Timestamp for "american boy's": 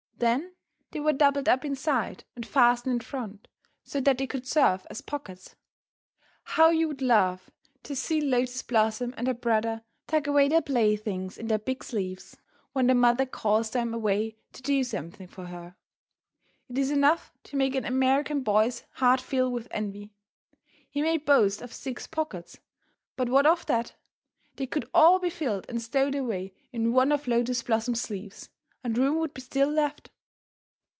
17.85-18.83